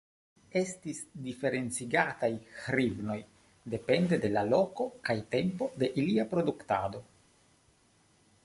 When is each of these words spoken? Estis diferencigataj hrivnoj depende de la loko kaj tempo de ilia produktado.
Estis 0.59 0.99
diferencigataj 1.25 2.29
hrivnoj 2.63 3.17
depende 3.75 4.19
de 4.25 4.33
la 4.39 4.45
loko 4.55 4.89
kaj 5.11 5.19
tempo 5.37 5.69
de 5.83 5.95
ilia 6.05 6.27
produktado. 6.33 7.05